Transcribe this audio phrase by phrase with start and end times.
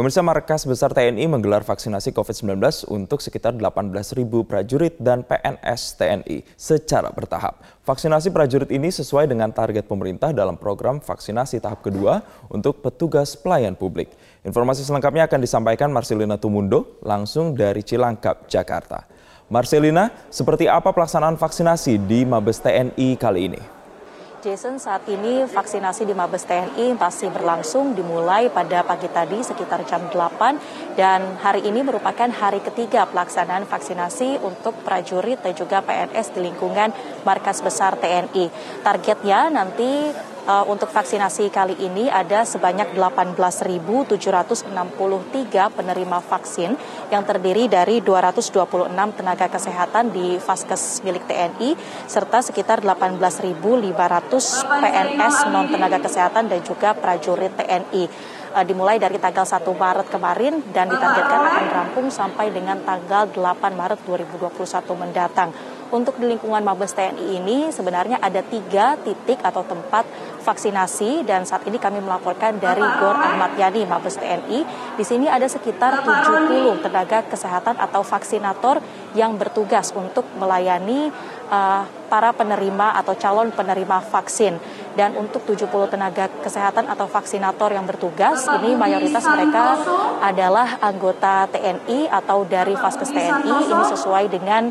[0.00, 4.16] Pemirsa Markas Besar TNI menggelar vaksinasi COVID-19 untuk sekitar 18.000
[4.48, 7.60] prajurit dan PNS TNI secara bertahap.
[7.84, 13.76] Vaksinasi prajurit ini sesuai dengan target pemerintah dalam program vaksinasi tahap kedua untuk petugas pelayan
[13.76, 14.08] publik.
[14.40, 19.04] Informasi selengkapnya akan disampaikan Marcelina Tumundo langsung dari Cilangkap, Jakarta.
[19.52, 23.79] Marcelina, seperti apa pelaksanaan vaksinasi di Mabes TNI kali ini?
[24.40, 30.08] Jason, saat ini vaksinasi di Mabes TNI masih berlangsung dimulai pada pagi tadi sekitar jam
[30.08, 36.40] 8 dan hari ini merupakan hari ketiga pelaksanaan vaksinasi untuk prajurit dan juga PNS di
[36.48, 36.88] lingkungan
[37.20, 38.48] Markas Besar TNI.
[38.80, 40.08] Targetnya nanti
[40.50, 44.66] uh, untuk vaksinasi kali ini ada sebanyak 18.763
[45.70, 46.74] penerima vaksin
[47.14, 51.78] yang terdiri dari 226 tenaga kesehatan di Vaskes milik TNI
[52.10, 53.62] serta sekitar 18.500
[54.66, 58.02] PNS non tenaga kesehatan dan juga prajurit TNI
[58.58, 63.38] uh, dimulai dari tanggal 1 Maret kemarin dan ditargetkan akan rampung sampai dengan tanggal 8
[63.78, 64.50] Maret 2021
[64.98, 65.50] mendatang.
[65.90, 70.06] Untuk di lingkungan Mabes TNI ini sebenarnya ada tiga titik atau tempat
[70.38, 74.62] vaksinasi dan saat ini kami melaporkan dari Gor Ahmad Yani Mabes TNI.
[74.94, 78.78] Di sini ada sekitar 70 tenaga kesehatan atau vaksinator
[79.18, 81.10] yang bertugas untuk melayani
[81.50, 84.62] uh, para penerima atau calon penerima vaksin.
[84.94, 89.78] Dan untuk 70 tenaga kesehatan atau vaksinator yang bertugas, ini mayoritas mereka
[90.22, 93.70] adalah anggota TNI atau dari Vaskes TNI.
[93.70, 94.70] Ini sesuai dengan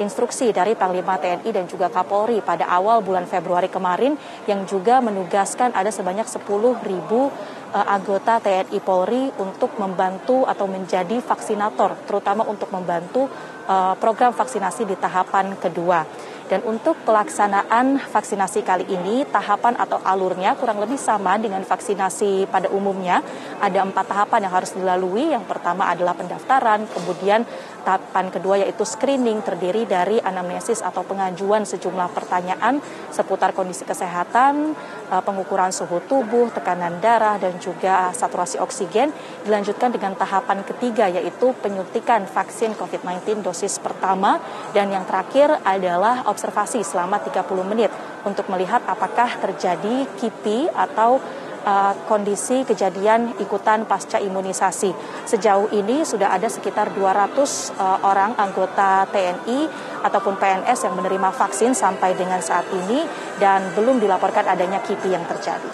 [0.00, 4.16] instruksi dari Panglima TNI dan juga Kapolri pada awal bulan Februari kemarin
[4.48, 6.42] yang juga menugaskan ada sebanyak 10
[6.88, 7.28] ribu
[7.70, 13.28] uh, anggota TNI Polri untuk membantu atau menjadi vaksinator, terutama untuk membantu
[13.68, 16.02] uh, program vaksinasi di tahapan kedua.
[16.50, 22.66] Dan untuk pelaksanaan vaksinasi kali ini, tahapan atau alurnya kurang lebih sama dengan vaksinasi pada
[22.74, 23.22] umumnya.
[23.62, 25.30] Ada empat tahapan yang harus dilalui.
[25.30, 27.46] Yang pertama adalah pendaftaran, kemudian
[27.86, 32.82] tahapan kedua yaitu screening terdiri dari anamnesis atau pengajuan sejumlah pertanyaan
[33.14, 39.10] seputar kondisi kesehatan, eh, pengukuran suhu tubuh, tekanan darah, dan juga saturasi oksigen.
[39.42, 44.38] Dilanjutkan dengan tahapan ketiga yaitu penyuntikan vaksin COVID-19 dosis pertama.
[44.70, 47.90] Dan yang terakhir adalah observasi selama 30 menit
[48.22, 51.18] untuk melihat apakah terjadi KIPI atau
[51.64, 54.92] uh, kondisi kejadian ikutan pasca imunisasi.
[55.28, 57.36] Sejauh ini sudah ada sekitar 200
[57.76, 59.68] uh, orang anggota TNI
[60.04, 63.04] ataupun PNS yang menerima vaksin sampai dengan saat ini
[63.36, 65.70] dan belum dilaporkan adanya KIPI yang terjadi.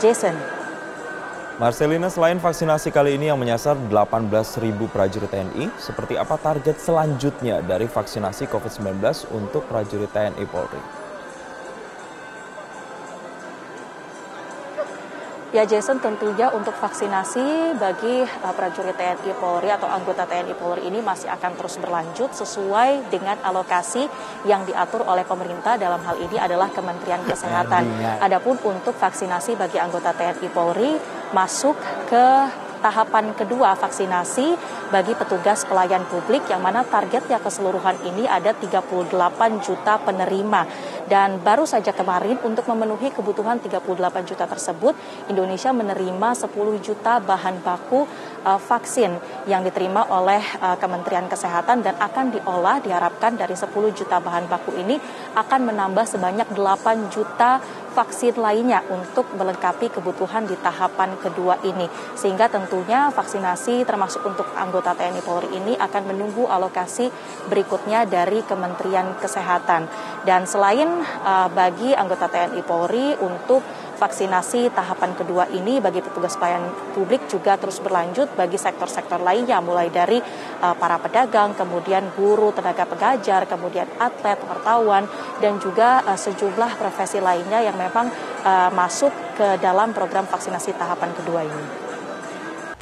[0.00, 0.60] Jason.
[1.60, 7.84] Marcelina, selain vaksinasi kali ini yang menyasar 18.000 prajurit TNI, seperti apa target selanjutnya dari
[7.84, 8.96] vaksinasi COVID-19
[9.36, 11.09] untuk prajurit TNI Polri?
[15.50, 21.02] Ya Jason tentunya untuk vaksinasi bagi uh, prajurit TNI Polri atau anggota TNI Polri ini
[21.02, 24.06] masih akan terus berlanjut sesuai dengan alokasi
[24.46, 27.82] yang diatur oleh pemerintah dalam hal ini adalah Kementerian Kesehatan.
[28.22, 30.94] Adapun untuk vaksinasi bagi anggota TNI Polri
[31.34, 31.74] masuk
[32.06, 32.26] ke
[32.80, 34.56] tahapan kedua vaksinasi
[34.90, 39.06] bagi petugas pelayan publik yang mana targetnya keseluruhan ini ada 38
[39.62, 40.62] juta penerima.
[41.06, 44.94] Dan baru saja kemarin untuk memenuhi kebutuhan 38 juta tersebut,
[45.30, 48.06] Indonesia menerima 10 juta bahan baku
[48.46, 49.18] uh, vaksin
[49.50, 54.74] yang diterima oleh uh, Kementerian Kesehatan dan akan diolah diharapkan dari 10 juta bahan baku
[54.78, 54.96] ini
[55.36, 57.58] akan menambah sebanyak 8 juta
[57.92, 61.86] vaksin lainnya untuk melengkapi kebutuhan di tahapan kedua ini.
[62.14, 67.10] Sehingga tentunya vaksinasi termasuk untuk anggota TNI Polri ini akan menunggu alokasi
[67.50, 69.90] berikutnya dari Kementerian Kesehatan.
[70.24, 73.62] Dan selain uh, bagi anggota TNI Polri untuk
[74.00, 79.92] vaksinasi tahapan kedua ini bagi petugas pelayanan publik juga terus berlanjut bagi sektor-sektor lainnya mulai
[79.92, 80.16] dari
[80.64, 85.04] uh, para pedagang, kemudian guru, tenaga pengajar, kemudian atlet, wartawan
[85.44, 88.08] dan juga uh, sejumlah profesi lainnya yang memang
[88.40, 91.90] uh, masuk ke dalam program vaksinasi tahapan kedua ini.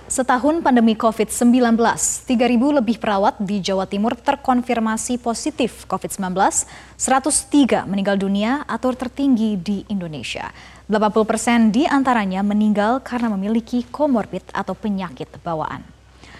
[0.08, 2.32] Setahun pandemi COVID-19, 3.000
[2.80, 6.32] lebih perawat di Jawa Timur terkonfirmasi positif COVID-19,
[6.96, 10.48] 103 meninggal dunia atau tertinggi di Indonesia.
[10.88, 15.84] 80 persen di antaranya meninggal karena memiliki komorbid atau penyakit bawaan.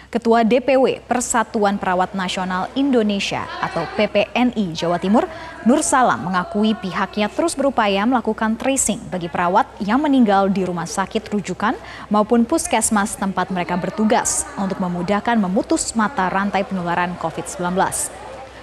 [0.09, 5.29] Ketua DPW Persatuan Perawat Nasional Indonesia atau PPNI Jawa Timur,
[5.69, 11.29] Nur Salam mengakui pihaknya terus berupaya melakukan tracing bagi perawat yang meninggal di rumah sakit
[11.29, 11.77] rujukan
[12.09, 17.77] maupun puskesmas tempat mereka bertugas untuk memudahkan memutus mata rantai penularan COVID-19.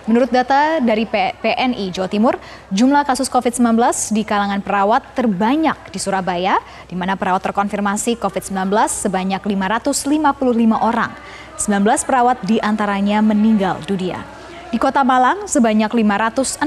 [0.07, 2.39] Menurut data dari PNI Jawa Timur,
[2.71, 3.75] jumlah kasus COVID-19
[4.15, 11.11] di kalangan perawat terbanyak di Surabaya, di mana perawat terkonfirmasi COVID-19 sebanyak 555 orang.
[11.59, 14.23] 19 perawat di antaranya meninggal dunia.
[14.71, 16.63] Di Kota Malang, sebanyak 564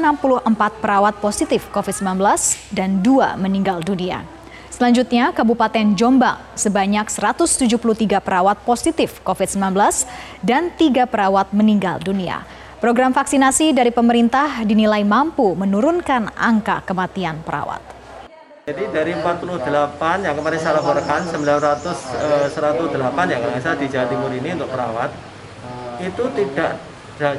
[0.83, 2.19] perawat positif COVID-19
[2.75, 4.19] dan dua meninggal dunia.
[4.67, 9.79] Selanjutnya, Kabupaten Jombang sebanyak 173 perawat positif COVID-19
[10.43, 12.43] dan tiga perawat meninggal dunia.
[12.79, 17.83] Program vaksinasi dari pemerintah dinilai mampu menurunkan angka kematian perawat.
[18.71, 24.31] Jadi dari 48 yang kemarin saya laporkan 900 eh, 108 yang saya di Jawa Timur
[24.31, 25.11] ini untuk perawat
[25.99, 26.79] itu tidak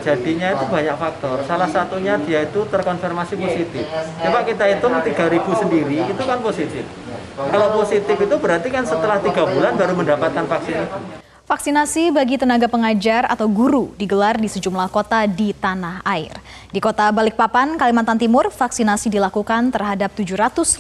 [0.05, 1.41] jadinya itu banyak faktor.
[1.49, 3.89] Salah satunya dia itu terkonfirmasi positif.
[4.21, 6.85] Coba kita hitung 3000 sendiri itu kan positif.
[7.33, 11.30] Kalau positif itu berarti kan setelah tiga bulan baru mendapatkan vaksin itu.
[11.51, 16.31] Vaksinasi bagi tenaga pengajar atau guru digelar di sejumlah kota di tanah air.
[16.71, 20.79] Di kota Balikpapan, Kalimantan Timur, vaksinasi dilakukan terhadap 750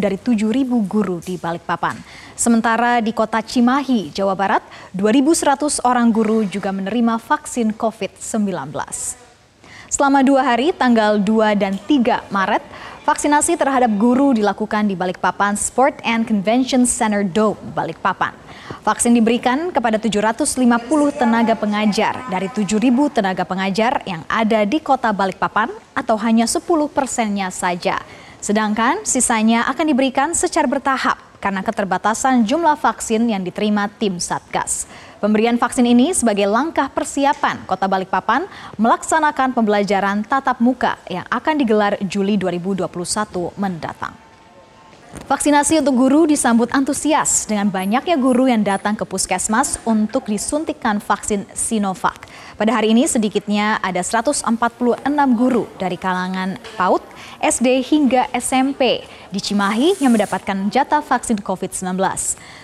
[0.00, 2.00] dari 7.000 guru di Balikpapan.
[2.32, 4.64] Sementara di kota Cimahi, Jawa Barat,
[4.96, 9.27] 2.100 orang guru juga menerima vaksin COVID-19.
[9.88, 12.60] Selama dua hari, tanggal 2 dan 3 Maret,
[13.08, 18.36] vaksinasi terhadap guru dilakukan di Balikpapan Sport and Convention Center Dome, Balikpapan.
[18.84, 20.60] Vaksin diberikan kepada 750
[21.16, 22.84] tenaga pengajar dari 7.000
[23.16, 26.60] tenaga pengajar yang ada di kota Balikpapan atau hanya 10
[26.92, 27.96] persennya saja.
[28.44, 34.84] Sedangkan sisanya akan diberikan secara bertahap karena keterbatasan jumlah vaksin yang diterima tim Satgas.
[35.18, 38.46] Pemberian vaksin ini sebagai langkah persiapan Kota Balikpapan
[38.78, 42.86] melaksanakan pembelajaran tatap muka yang akan digelar Juli 2021
[43.58, 44.27] mendatang.
[45.26, 51.48] Vaksinasi untuk guru disambut antusias dengan banyaknya guru yang datang ke puskesmas untuk disuntikkan vaksin
[51.50, 52.28] Sinovac.
[52.54, 54.44] Pada hari ini sedikitnya ada 146
[55.34, 57.02] guru dari kalangan PAUD,
[57.42, 59.02] SD hingga SMP
[59.34, 61.98] di Cimahi yang mendapatkan jatah vaksin COVID-19.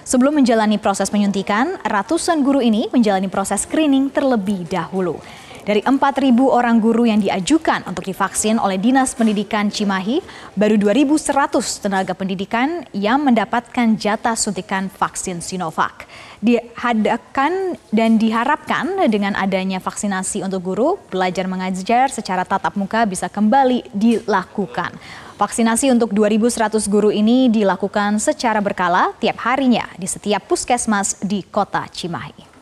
[0.05, 5.19] Sebelum menjalani proses penyuntikan, ratusan guru ini menjalani proses screening terlebih dahulu.
[5.65, 10.21] Dari 4.000 orang guru yang diajukan untuk divaksin oleh Dinas Pendidikan Cimahi,
[10.61, 16.05] baru 2.100 tenaga pendidikan yang mendapatkan jatah suntikan vaksin Sinovac.
[16.45, 23.89] Dihadakan dan diharapkan dengan adanya vaksinasi untuk guru, belajar mengajar secara tatap muka bisa kembali
[23.97, 24.93] dilakukan.
[25.41, 31.89] Vaksinasi untuk 2.100 guru ini dilakukan secara berkala tiap harinya di setiap puskesmas di kota
[31.89, 32.54] Cimahi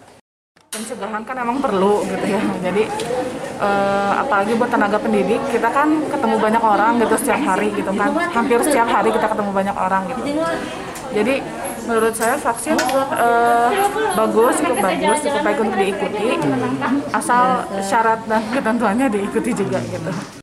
[0.73, 2.41] pencegahan kan emang perlu gitu ya.
[2.65, 2.89] Jadi
[3.61, 8.09] uh, apalagi buat tenaga pendidik kita kan ketemu banyak orang gitu setiap hari gitu kan.
[8.33, 10.23] Hampir setiap hari kita ketemu banyak orang gitu.
[11.13, 11.35] Jadi
[11.85, 13.69] menurut saya vaksin uh,
[14.17, 16.29] bagus cukup bagus cukup baik untuk diikuti.
[17.13, 20.42] Asal syarat dan ketentuannya diikuti juga gitu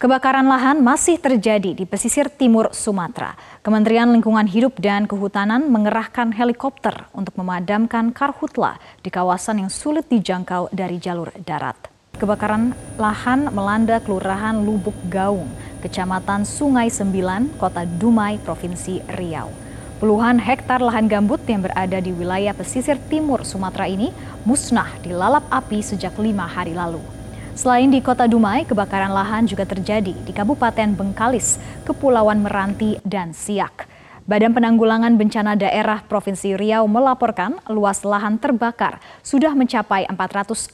[0.00, 3.36] Kebakaran lahan masih terjadi di pesisir timur Sumatera.
[3.60, 10.72] Kementerian Lingkungan Hidup dan Kehutanan mengerahkan helikopter untuk memadamkan karhutla di kawasan yang sulit dijangkau
[10.72, 11.76] dari jalur darat.
[12.16, 15.52] Kebakaran lahan melanda Kelurahan Lubuk Gaung,
[15.84, 19.52] Kecamatan Sungai Sembilan, Kota Dumai, Provinsi Riau.
[20.00, 24.08] Puluhan hektar lahan gambut yang berada di wilayah pesisir timur Sumatera ini
[24.48, 27.19] musnah dilalap api sejak lima hari lalu.
[27.60, 33.84] Selain di kota Dumai, kebakaran lahan juga terjadi di Kabupaten Bengkalis, Kepulauan Meranti, dan Siak.
[34.24, 40.72] Badan Penanggulangan Bencana Daerah Provinsi Riau melaporkan luas lahan terbakar sudah mencapai 468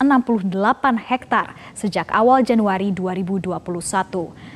[1.10, 3.58] hektar sejak awal Januari 2021.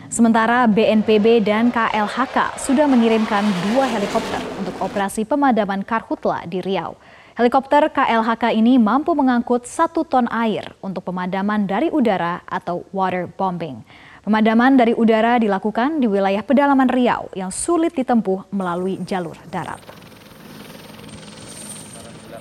[0.06, 3.42] Sementara BNPB dan KLHK sudah mengirimkan
[3.74, 6.94] dua helikopter untuk operasi pemadaman karhutla di Riau.
[7.40, 13.80] Helikopter KLHK ini mampu mengangkut satu ton air untuk pemadaman dari udara atau water bombing.
[14.20, 19.80] Pemadaman dari udara dilakukan di wilayah pedalaman Riau yang sulit ditempuh melalui jalur darat.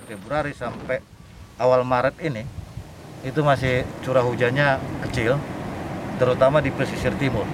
[0.03, 0.99] Februari sampai
[1.63, 2.43] awal Maret ini
[3.23, 5.39] itu masih curah hujannya kecil,
[6.19, 7.47] terutama di pesisir timur.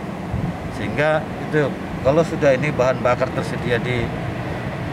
[0.81, 1.69] Sehingga itu
[2.01, 4.01] kalau sudah ini bahan bakar tersedia di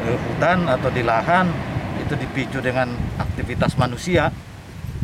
[0.04, 1.71] eh, hutan atau di lahan
[2.02, 4.34] itu dipicu dengan aktivitas manusia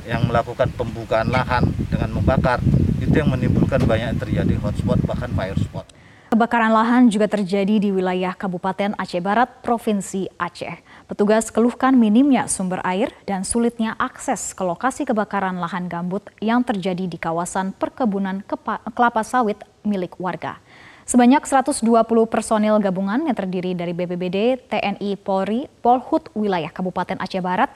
[0.05, 2.59] yang melakukan pembukaan lahan dengan membakar
[2.99, 5.87] itu yang menimbulkan banyak terjadi hotspot bahkan fire spot.
[6.28, 10.76] Kebakaran lahan juga terjadi di wilayah Kabupaten Aceh Barat, Provinsi Aceh.
[11.09, 17.09] Petugas keluhkan minimnya sumber air dan sulitnya akses ke lokasi kebakaran lahan gambut yang terjadi
[17.09, 18.45] di kawasan perkebunan
[18.93, 20.61] kelapa sawit milik warga.
[21.09, 21.88] Sebanyak 120
[22.29, 27.73] personil gabungan yang terdiri dari BPBD, TNI, Polri, Polhut wilayah Kabupaten Aceh Barat,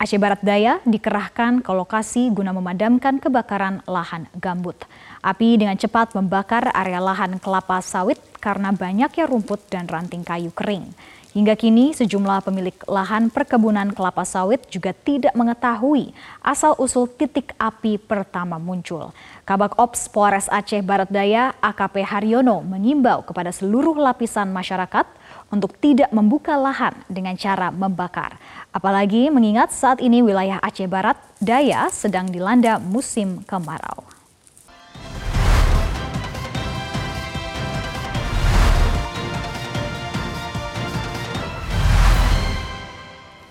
[0.00, 4.88] Aceh Barat Daya dikerahkan ke lokasi guna memadamkan kebakaran lahan gambut.
[5.20, 10.96] Api dengan cepat membakar area lahan kelapa sawit karena banyaknya rumput dan ranting kayu kering.
[11.34, 18.54] Hingga kini sejumlah pemilik lahan perkebunan kelapa sawit juga tidak mengetahui asal-usul titik api pertama
[18.54, 19.10] muncul.
[19.42, 25.10] Kabak Ops Polres Aceh Barat Daya AKP Haryono mengimbau kepada seluruh lapisan masyarakat
[25.50, 28.38] untuk tidak membuka lahan dengan cara membakar.
[28.70, 34.13] Apalagi mengingat saat ini wilayah Aceh Barat Daya sedang dilanda musim kemarau.